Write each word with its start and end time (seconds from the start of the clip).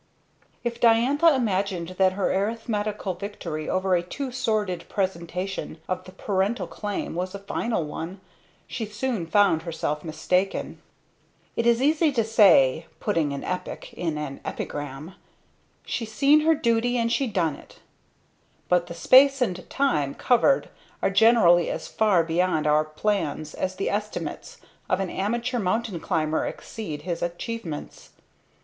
If 0.63 0.79
Diantha 0.79 1.35
imagined 1.35 1.89
that 1.99 2.13
her 2.13 2.33
arithmetical 2.33 3.13
victory 3.13 3.69
over 3.69 3.93
a 3.95 4.01
too 4.01 4.31
sordid 4.31 4.89
presentation 4.89 5.79
of 5.87 6.05
the 6.05 6.11
parental 6.11 6.65
claim 6.65 7.13
was 7.13 7.35
a 7.35 7.37
final 7.37 7.83
one, 7.83 8.19
she 8.65 8.87
soon 8.87 9.27
found 9.27 9.61
herself 9.61 10.03
mistaken. 10.03 10.81
It 11.55 11.67
is 11.67 11.83
easy 11.83 12.11
to 12.13 12.23
say 12.23 12.87
putting 12.99 13.31
an 13.31 13.43
epic 13.43 13.93
in 13.93 14.17
an 14.17 14.39
epigram 14.43 15.13
"She 15.85 16.07
seen 16.07 16.39
her 16.39 16.55
duty 16.55 16.97
and 16.97 17.11
she 17.11 17.27
done 17.27 17.55
it!" 17.55 17.77
but 18.67 18.87
the 18.87 18.95
space 18.95 19.39
and 19.39 19.69
time 19.69 20.15
covered 20.15 20.69
are 21.03 21.11
generally 21.11 21.69
as 21.69 21.87
far 21.87 22.23
beyond 22.23 22.65
our 22.65 22.85
plans 22.85 23.53
as 23.53 23.75
the 23.75 23.91
estimates 23.91 24.57
of 24.89 24.99
an 24.99 25.11
amateur 25.11 25.59
mountain 25.59 25.99
climber 25.99 26.47
exceed 26.47 27.03
his 27.03 27.21
achievements. 27.21 28.09